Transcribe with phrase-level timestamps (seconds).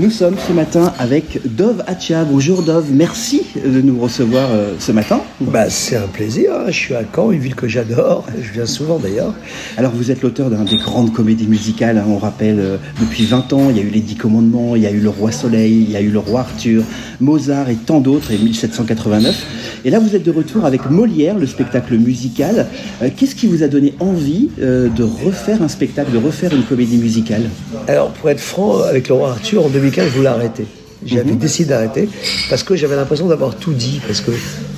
[0.00, 2.24] Nous sommes ce matin avec Dove Achia.
[2.24, 5.20] Bonjour Dove, merci de nous recevoir euh, ce matin.
[5.42, 6.64] Bah, c'est un plaisir, hein.
[6.68, 9.34] je suis à Caen, une ville que j'adore, je viens souvent d'ailleurs.
[9.76, 12.06] Alors vous êtes l'auteur d'un des grandes comédies musicales, hein.
[12.08, 14.86] on rappelle, euh, depuis 20 ans, il y a eu Les Dix Commandements, il y
[14.86, 16.82] a eu Le Roi Soleil, il y a eu Le Roi Arthur,
[17.20, 19.82] Mozart et tant d'autres, et 1789.
[19.84, 22.68] Et là vous êtes de retour avec Molière, le spectacle musical.
[23.02, 26.96] Euh, Qu'est-ce qui vous a donné envie de refaire un spectacle, de refaire une comédie
[26.96, 27.42] musicale?
[27.86, 30.66] Alors pour être franc, avec le roi Arthur, en 2015, je voulais arrêter.
[31.04, 32.08] J'avais décidé d'arrêter
[32.50, 34.32] parce que j'avais l'impression d'avoir tout dit, parce que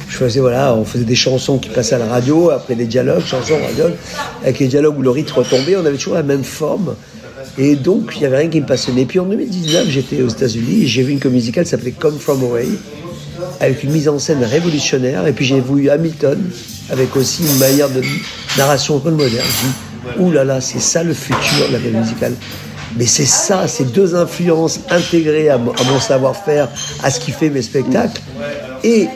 [0.08, 3.24] je faisais, voilà, on faisait des chansons qui passaient à la radio, après des dialogues,
[3.26, 3.86] chansons, radio,
[4.42, 6.94] avec les dialogues où le rythme retombait, on avait toujours la même forme.
[7.58, 9.04] Et donc, il n'y avait rien qui me passionnait.
[9.04, 12.18] Puis en 2019, j'étais aux États-Unis et j'ai vu une comédie musicale qui s'appelait Come
[12.18, 12.68] From Away,
[13.60, 15.26] avec une mise en scène révolutionnaire.
[15.26, 16.38] Et puis j'ai vu Hamilton,
[16.90, 18.00] avec aussi une manière de
[18.56, 19.46] narration un peu moderne.
[19.48, 22.34] Je dis, ouh là là, c'est ça le futur de la comédie musicale.
[22.96, 26.68] Mais c'est ça, ces deux influences intégrées à, mon- savoir-faire,
[27.02, 28.20] à ce qui fait mes spectacles.
[28.84, 29.08] Et,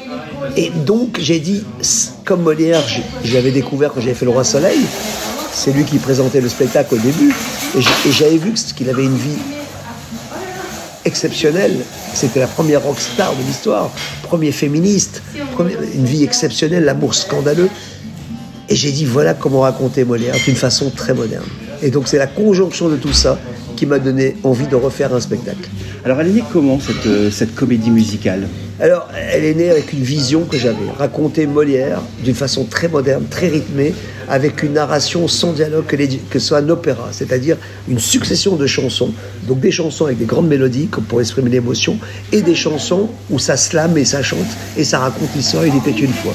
[0.56, 1.62] et donc, j'ai dit,
[2.24, 2.82] comme Molière,
[3.24, 4.78] j'avais découvert quand j'avais fait Le Roi Soleil,
[5.52, 7.34] c'est lui qui présentait le spectacle au début,
[7.76, 9.36] et j'avais vu qu'il avait une vie
[11.04, 11.76] exceptionnelle.
[12.14, 13.90] C'était la première rockstar de l'histoire,
[14.22, 15.22] premier féministe,
[15.94, 17.68] une vie exceptionnelle, l'amour scandaleux.
[18.68, 21.44] Et j'ai dit, voilà comment raconter Molière d'une façon très moderne.
[21.82, 23.38] Et donc, c'est la conjonction de tout ça
[23.76, 25.68] qui m'a donné envie de refaire un spectacle.
[26.04, 28.48] Alors elle est née comment cette, euh, cette comédie musicale?
[28.78, 33.24] Alors, elle est née avec une vision que j'avais, raconter Molière d'une façon très moderne,
[33.30, 33.94] très rythmée,
[34.28, 37.56] avec une narration sans dialogue, que, les- que soit un opéra, c'est-à-dire
[37.88, 39.12] une succession de chansons,
[39.48, 41.96] donc des chansons avec des grandes mélodies comme pour exprimer l'émotion,
[42.32, 44.40] et des chansons où ça slame et ça chante,
[44.76, 46.34] et ça raconte l'histoire, il était une fois.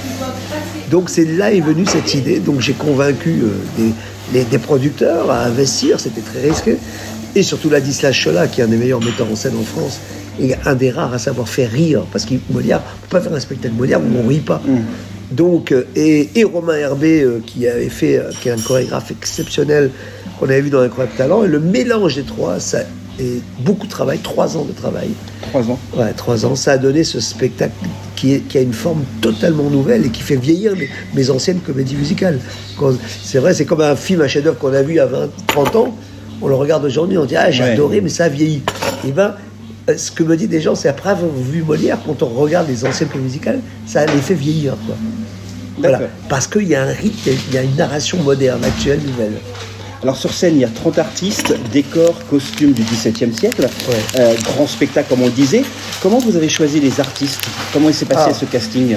[0.89, 2.39] Donc c'est là est venue cette idée.
[2.39, 3.92] Donc j'ai convaincu euh, des,
[4.39, 6.78] les- des producteurs à investir, c'était très risqué.
[7.35, 9.99] Et surtout Ladislas Chola, qui est un des meilleurs metteurs en scène en France,
[10.39, 13.33] et un des rares à savoir faire rire, parce que Molière, on peut pas faire
[13.33, 14.61] un spectacle Molière où on rit pas.
[15.31, 19.11] Donc, euh, et, et Romain Herbé, euh, qui avait fait, euh, qui est un chorégraphe
[19.11, 19.91] exceptionnel,
[20.38, 22.81] qu'on avait vu dans Incroyable Talent, et le mélange des trois, ça
[23.17, 25.09] est beaucoup de travail, trois ans de travail.
[25.41, 25.79] Trois ans.
[25.95, 27.73] Ouais, trois ans, ça a donné ce spectacle
[28.17, 31.59] qui, est, qui a une forme totalement nouvelle et qui fait vieillir mes, mes anciennes
[31.59, 32.39] comédies musicales.
[33.23, 35.95] C'est vrai, c'est comme un film, un chef-d'œuvre qu'on a vu à 20, 30 ans,
[36.41, 37.72] on le regarde aujourd'hui, on dit Ah, j'ai Ouais.
[37.72, 38.62] adoré, mais ça a vieilli.
[39.07, 39.35] Et ben,
[39.90, 42.68] euh, ce que me disent des gens, c'est après avoir vu Molière, quand on regarde
[42.69, 44.75] les anciennes comédies musicales, ça les fait vieillir.
[44.85, 44.96] Quoi.
[45.80, 46.01] Voilà.
[46.30, 49.34] Parce qu'il y a un rythme, il y a une narration moderne, actuelle, nouvelle.
[50.03, 53.96] Alors sur scène, il y a 30 artistes, décors, costumes du XVIIe siècle, Ouais.
[54.19, 55.63] euh, grand spectacle comme on le disait.
[56.01, 57.40] Comment vous avez choisi les artistes?
[57.72, 58.38] Comment il s'est passé Ah.
[58.40, 58.96] ce casting?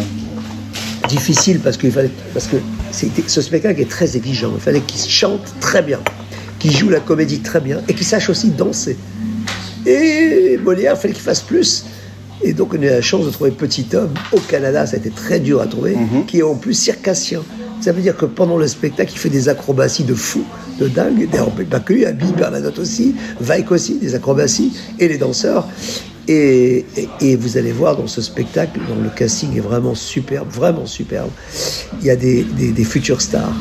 [1.08, 2.56] Difficile parce qu'il fallait parce que
[3.26, 4.50] ce spectacle est très exigeant.
[4.54, 5.98] Il fallait qu'il chante très bien,
[6.64, 8.96] qu'il joue la comédie très bien et qu'il sache aussi danser.
[9.84, 11.84] Et Molière, fallait qu'il fasse plus.
[12.40, 14.98] Et donc on a eu la chance de trouver Petit Homme au Canada, ça a
[14.98, 15.94] été très dur à trouver,
[16.26, 17.42] qui est en plus circassien.
[17.82, 20.42] Ça veut dire que pendant le spectacle, il fait des acrobaties de fou,
[20.80, 21.28] de dingue.
[21.30, 25.68] D'ailleurs, pas que lui, Abby Bernadotte aussi, Vaik aussi, des acrobaties, et les danseurs.
[26.28, 30.48] Et, et- et vous allez voir dans ce spectacle, dont le casting est vraiment superbe,
[30.50, 31.30] vraiment superbe.
[32.00, 33.52] Il y a des, des, des futures stars,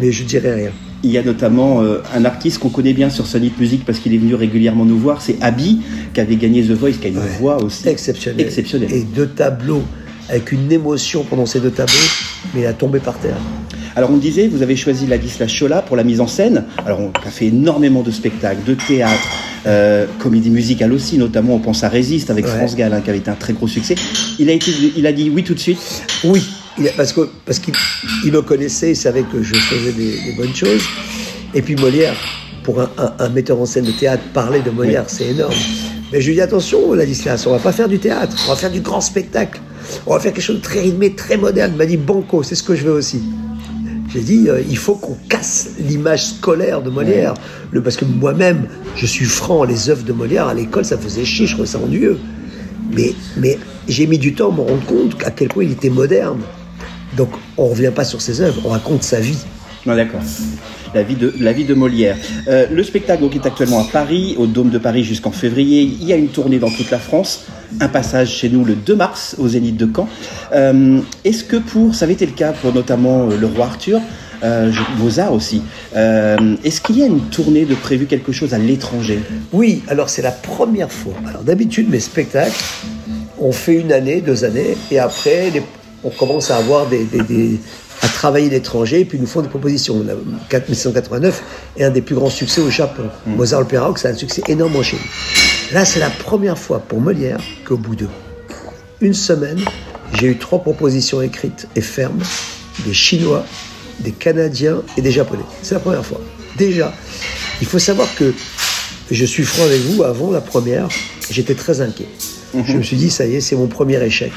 [0.00, 0.70] mais je dirais rien.
[1.04, 4.14] Il y a notamment euh, un artiste qu'on connaît bien sur Sonic Music parce qu'il
[4.14, 5.80] est venu régulièrement nous voir, c'est Abby,
[6.14, 8.46] qui avait gagné The Voice, qui a une voix aussi Exceptionnel.
[8.46, 8.92] exceptionnelle.
[8.92, 9.82] Et deux tableaux
[10.28, 11.94] avec une émotion pendant ces deux tableaux,
[12.54, 13.36] mais il a tombé par terre.
[13.96, 16.64] Alors on disait, vous avez choisi Ladislas Chola pour la mise en scène.
[16.86, 19.28] Alors on a fait énormément de spectacles, de théâtre,
[19.66, 22.56] euh, comédie musicale aussi, notamment on pense à Résiste avec Ouais.
[22.56, 23.94] France Gall, hein, qui avait été un très gros succès.
[24.38, 25.78] Il a, été, il a dit oui tout de suite.
[26.24, 26.42] Oui,
[26.96, 27.14] parce
[27.44, 27.74] parce qu'il
[28.24, 30.82] il me connaissait, il savait que je faisais des, des bonnes choses.
[31.54, 32.14] Et puis Molière,
[32.64, 35.54] pour un, un- un metteur en scène de théâtre, parler de Molière, c'est énorme.
[36.12, 38.70] Mais je lui dis attention, Ladislas, on va pas faire du théâtre, on va faire
[38.70, 39.60] du grand spectacle.
[40.06, 41.72] On va faire quelque chose de très rythmé, très moderne.
[41.74, 43.20] Il m'a dit Banco, c'est ce que je veux aussi.
[44.12, 47.34] J'ai dit, euh, il faut qu'on casse l'image scolaire de Molière.
[47.70, 51.24] Le, parce que moi-même, je suis franc, les œuvres de Molière à l'école, ça faisait
[51.24, 52.18] chier, je trouvais ça ennuyeux.
[52.94, 55.88] Mais, mais j'ai mis du temps à me rendre compte à quel point il était
[55.88, 56.40] moderne.
[57.16, 59.38] Donc on revient pas sur ses œuvres, on raconte sa vie.
[59.84, 60.20] Non, d'accord.
[60.94, 62.16] La vie de, Molière.
[62.48, 65.82] Euh, le spectacle donc, est actuellement à Paris, au Dôme de Paris jusqu'en février.
[65.82, 67.46] Il y a une tournée dans toute la France.
[67.80, 70.08] Un passage chez nous le 2 mars au Zénith de Caen.
[70.54, 74.00] Euh, Est-ce que pour, ça avait été le cas pour notamment euh, le roi Arthur,
[74.98, 75.62] Mozart aussi,
[75.94, 79.20] est-ce qu'il y a une tournée de prévu quelque chose à l'étranger?
[79.52, 81.14] Oui, alors c'est la première fois.
[81.28, 82.52] Alors d'habitude, mes spectacles,
[83.38, 85.52] on fait une année, deux années, et après,
[86.02, 87.06] on commence à avoir des-
[88.02, 90.02] à travailler l'étranger, et puis ils nous font des propositions.
[90.04, 90.14] La-
[90.48, 91.42] 4789
[91.76, 93.04] est un des plus grands succès au Japon.
[93.26, 93.66] Mozart le
[93.96, 94.98] c'est un succès énorme en Chine.
[95.72, 98.06] Là, c'est la première fois pour Molière qu'au bout de
[99.00, 99.60] une semaine,
[100.20, 102.20] j'ai eu trois propositions écrites et fermes
[102.86, 103.44] des Chinois,
[104.00, 105.42] des Canadiens et des Japonais.
[105.62, 106.20] C'est la première fois.
[106.56, 106.92] Déjà,
[107.60, 108.32] il faut savoir que
[109.10, 110.88] je suis franc avec vous, avant la première,
[111.30, 112.08] j'étais très inquiet.
[112.66, 114.30] Je me suis dit, ça y est, c'est mon premier échec.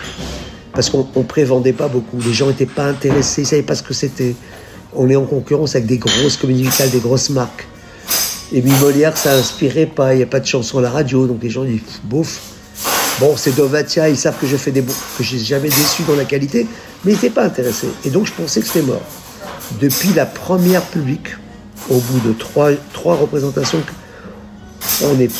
[0.75, 2.19] Parce qu'on ne prévendait pas beaucoup.
[2.23, 4.35] Les gens n'étaient pas intéressés, ils ne savaient pas ce que c'était.
[4.93, 7.65] On est en concurrence avec des grosses comédies des grosses marques.
[8.53, 10.13] Et puis Molière, ça inspirait pas.
[10.13, 11.27] Il n'y a pas de chanson à la radio.
[11.27, 12.41] Donc les gens disent, bouf.
[13.19, 16.25] Bon, c'est Dovatia, ils savent que je fais des que j'ai jamais déçu dans la
[16.25, 16.67] qualité,
[17.05, 17.87] mais ils n'étaient pas intéressés.
[18.03, 19.01] Et donc je pensais que c'était mort.
[19.79, 21.29] Depuis la première publique,
[21.89, 22.71] au bout de trois,
[23.15, 23.81] représentations,
[25.03, 25.31] on est,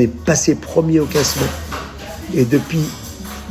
[0.00, 1.48] est passé premier au classement.
[2.34, 2.84] Et depuis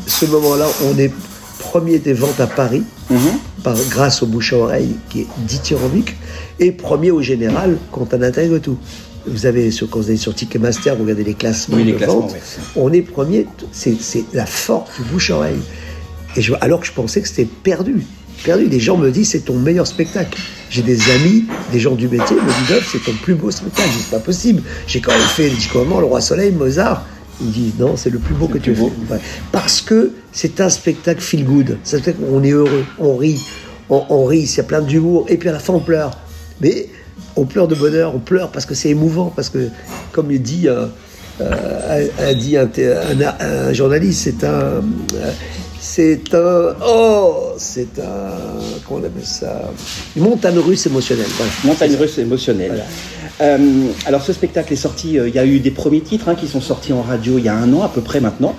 [0.09, 1.11] ce moment-là, on est
[1.59, 3.19] premier des ventes à Paris, mhm.
[3.63, 6.15] par, grâce au bouche à oreille qui est dithyrambique,
[6.59, 8.77] et premier au général quand on intègre tout.
[9.27, 12.35] Vous avez, sur, quand vous allez sur Ticketmaster, vous regardez les classements de vente,
[12.75, 15.59] on est premier, c'est la force du bouche à oreille.
[16.35, 18.06] Et je, alors que je pensais que c'était perdu.
[18.44, 18.67] Perdu.
[18.67, 20.39] Les gens me disent c'est ton meilleur spectacle.
[20.69, 23.89] J'ai des amis, des gens du métier, me disent c'est ton plus beau spectacle.
[24.00, 24.61] C'est pas possible.
[24.88, 27.06] J'ai quand même fait les comment, Le Roi Soleil, Mozart.
[27.41, 28.91] Ils disent non, c'est le plus beau que tu as fait.
[29.51, 31.77] Parce que c'est un spectacle feel good.
[31.83, 33.39] C'est un on est heureux, on rit,
[33.89, 35.25] on, rit, il y a plein d'humour.
[35.30, 36.12] Et puis à la fin, on pleure.
[36.62, 36.89] Mais
[37.36, 39.69] on pleure de bonheur, on pleure parce que c'est émouvant, parce que,
[40.12, 40.88] comme il dit, euh,
[41.41, 42.69] euh, a, dit un,
[43.39, 44.81] un, journaliste, c'est un.
[45.91, 46.75] C'est un.
[46.86, 48.31] Oh C'est un.
[48.88, 49.71] Comment on appelle ça?
[50.15, 51.25] Une montagne russe émotionnelle.
[51.63, 52.83] Montagne russe émotionnelle.
[53.41, 53.57] Euh,
[54.06, 56.59] alors ce spectacle est sorti, il y a eu des premiers titres hein, qui sont
[56.62, 58.53] sortis en radio il y a un an à peu près maintenant.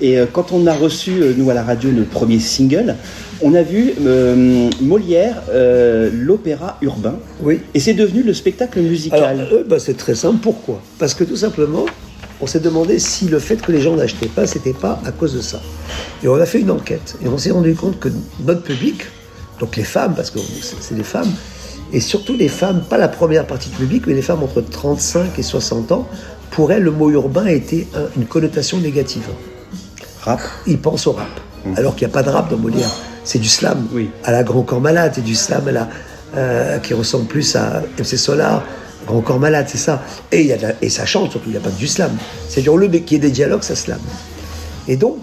[0.00, 2.96] Et quand on a reçu, nous à la radio, le premier single,
[3.42, 7.16] on a vu euh, Molière, euh, l'opéra urbain.
[7.40, 7.60] Oui.
[7.74, 9.48] Et c'est devenu le spectacle musical.
[9.52, 10.38] Euh, bah, c'est très simple.
[10.42, 10.80] Pourquoi?
[10.98, 11.84] Parce que tout simplement,
[12.44, 15.34] on s'est demandé si le fait que les gens n'achetaient pas, c'était pas à cause
[15.34, 15.60] de ça.
[16.22, 17.16] Et on a fait une enquête.
[17.24, 18.10] Et on s'est rendu compte que
[18.44, 19.02] notre public,
[19.60, 20.38] donc les femmes, parce que
[20.80, 21.32] c'est des femmes,
[21.92, 25.38] et surtout les femmes, pas la première partie du public, mais les femmes entre 35
[25.38, 26.06] et 60 ans,
[26.50, 27.86] pour elles, le mot urbain était
[28.16, 29.26] une connotation négative.
[30.20, 31.28] Rap Ils pensent au rap.
[31.64, 31.78] Mmh.
[31.78, 32.90] Alors qu'il n'y a pas de rap dans Molière
[33.24, 33.88] c'est du slam.
[33.92, 34.10] Oui.
[34.22, 35.88] À la Grand Corps Malade, c'est du slam à la,
[36.36, 38.62] euh, qui ressemble plus à MC Solar,
[39.04, 40.02] Corps Malade, c'est ça.
[40.32, 42.12] Et, y a et ça chante surtout, il n'y a pas du slam.
[42.48, 44.00] C'est dire le qui est des dialogues, ça slam.
[44.88, 45.18] Et donc,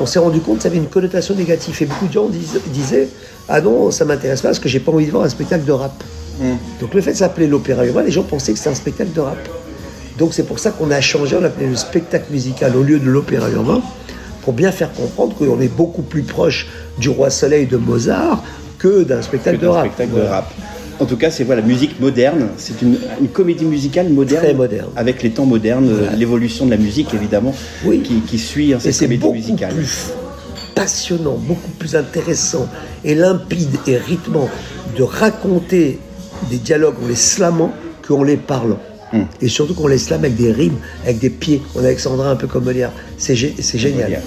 [0.00, 1.76] on s'est rendu compte que ça avait une connotation négative.
[1.80, 2.28] Et beaucoup de gens
[2.66, 3.08] disaient
[3.48, 5.72] Ah non, ça m'intéresse pas parce que j'ai pas envie de voir un spectacle de
[5.72, 6.02] rap.
[6.40, 6.52] Mm.
[6.80, 9.20] Donc le fait de s'appeler l'opéra urbain, les gens pensaient que c'était un spectacle de
[9.20, 9.38] rap.
[10.18, 13.08] Donc c'est pour ça qu'on a changé, on appelé le spectacle musical au lieu de
[13.08, 13.82] l'opéra urbain
[14.42, 16.68] pour bien faire comprendre qu'on est beaucoup plus proche
[16.98, 18.42] du Roi Soleil de Mozart
[18.78, 19.86] que d'un spectacle, de, rap.
[19.86, 20.52] spectacle de rap.
[21.00, 22.48] En tout cas, c'est voilà, musique moderne.
[22.56, 22.98] C'est une,
[23.32, 27.54] comédie musicale moderne, Très moderne, avec les temps modernes, l'évolution de la musique évidemment,
[27.84, 28.02] oui.
[28.26, 29.74] qui, suit hein, cette comédie musicale.
[29.74, 30.12] Plus
[30.74, 32.68] passionnant, beaucoup plus intéressant
[33.04, 34.48] et limpide et rythmant
[34.96, 35.98] de raconter
[36.50, 37.72] des dialogues en les slamant
[38.06, 38.80] qu'en les parlant.
[39.12, 39.22] Hmm.
[39.40, 41.62] Et surtout qu'on les slame avec des rimes, avec des pieds.
[41.74, 42.90] On a Alexandra un peu comme Molière.
[43.16, 44.20] C'est génial.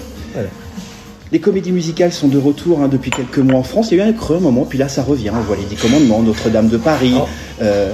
[1.30, 3.88] Les comédies musicales sont de retour hein, depuis quelques mois en France.
[3.90, 5.30] Il y a eu un creux un moment, puis là ça revient.
[5.30, 7.14] On voit les Dix Commandements, Notre-Dame de Paris.
[7.16, 7.26] Oh.
[7.60, 7.92] Euh,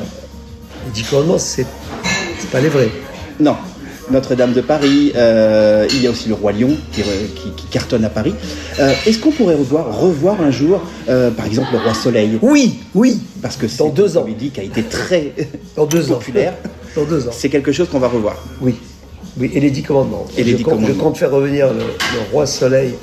[0.87, 1.67] les Dix Commandements, c'est
[2.53, 2.91] pas les vrais.
[3.41, 3.57] Non,
[4.13, 8.11] notre-Dame de Paris, euh, il y a aussi le Roi Lion qui, qui, cartonne à
[8.11, 8.35] Paris.
[8.79, 12.39] Euh, est-ce qu'on pourrait revoir, revoir un jour, par exemple, le Roi Soleil?
[12.41, 13.19] Oui, oui.
[13.43, 15.33] Parce que c'est une comédie qui a été très
[15.77, 16.53] Dans deux populaire.
[16.53, 16.69] Ans.
[17.01, 17.33] Dans deux ans.
[17.33, 18.37] C'est quelque chose qu'on va revoir.
[18.61, 18.77] Oui.
[19.37, 20.27] Oui, et les dix commandements.
[20.37, 20.95] Et les je, dix compte, commandements.
[20.95, 21.83] je compte faire revenir le,
[22.33, 22.95] Roi Soleil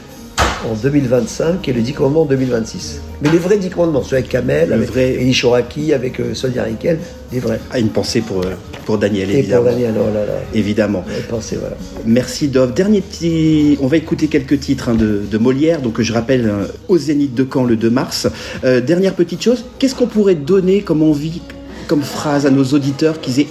[0.69, 3.01] en 2025 et les dix commandements en 2026.
[3.21, 5.17] Mais les vrais dix commandements, ceux avec Kamel, avec vrai...
[5.39, 6.99] Choraki, avec euh, Sonia Riquel,
[7.31, 7.59] les vrais.
[7.71, 8.53] Ah, une pensée pour, euh,
[8.85, 9.63] pour Daniel, et évidemment.
[9.63, 10.33] pour Daniel, oh là là.
[10.53, 11.03] Évidemment.
[11.07, 11.75] Une pensée, voilà.
[12.05, 12.73] Merci Dov.
[12.73, 13.77] Dernier petit...
[13.81, 17.33] On va écouter quelques titres hein, de, de, Molière, donc je rappelle euh, au Zénith
[17.33, 18.27] de Caen le 2 mars.
[18.63, 21.41] Euh, dernière petite chose, qu'est-ce qu'on pourrait donner comme envie,
[21.87, 23.47] comme phrase à nos auditeurs qu'ils aient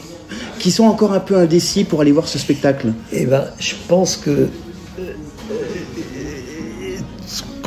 [0.59, 2.93] qui sont encore un peu indécis pour aller voir ce spectacle?
[3.13, 4.49] Eh ben, je pense que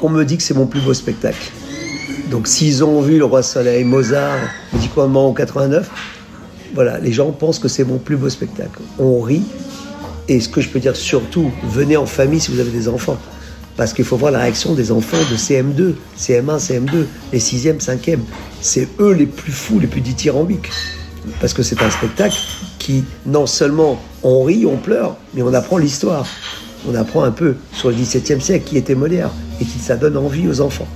[0.04, 1.50] qu'on me dit que c'est mon plus beau spectacle.
[2.30, 4.38] Donc s'ils ont vu Le Roi Soleil, Mozart,
[4.94, 5.90] Commandements en 89,
[6.74, 8.82] voilà, les gens pensent que c'est mon plus beau spectacle.
[9.00, 9.44] On rit.
[10.28, 13.18] Et ce que je peux dire surtout, venez en famille si vous avez des enfants.
[13.78, 18.20] Parce qu'il faut voir la réaction des enfants de CM2, CM1, CM2, les 6e, 5e.
[18.60, 20.70] C'est eux les plus fous, les plus dithyrambiques.
[21.40, 22.36] Parce que c'est un spectacle
[22.78, 26.26] qui, non seulement on rit, on pleure, mais on apprend l'histoire
[26.88, 30.18] on apprend un peu sur le XVIIe siècle qui était Molière et qui ça donne
[30.18, 30.88] envie aux enfants.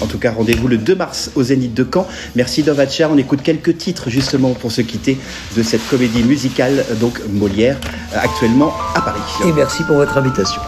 [0.00, 2.06] En tout cas, rendez-vous le 2 mars au Zénith de Caen.
[2.36, 3.08] Merci Dovacha.
[3.10, 5.18] On écoute quelques titres justement pour se quitter
[5.56, 7.78] de cette comédie musicale, donc Molière,
[8.12, 9.20] euh, actuellement à Paris.
[9.46, 10.60] Et merci pour votre invitation.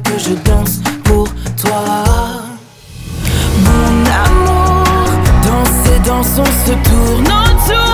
[0.00, 1.84] que je danse pour toi.
[3.64, 4.84] Mon amour,
[5.44, 7.93] dans ces danses, on se tourne autour.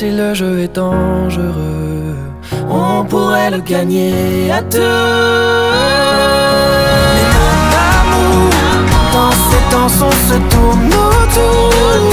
[0.00, 2.16] si le jeu est dangereux,
[2.70, 4.78] on pourrait le gagner à deux.
[7.14, 8.50] Mais dans l'amour,
[9.16, 12.09] dans ces danses, on se tourne autour.